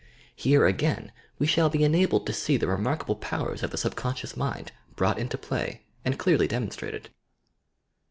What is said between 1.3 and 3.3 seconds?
we shall he enabled to see the remarkable